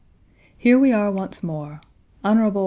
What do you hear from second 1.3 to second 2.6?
more. Hon.